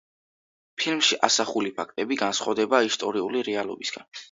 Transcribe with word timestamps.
ფილმში 0.83 1.17
ასახული 1.27 1.73
ფაქტები 1.81 2.19
განსხვავდება 2.23 2.83
ისტორიული 2.89 3.47
რეალობისგან. 3.53 4.13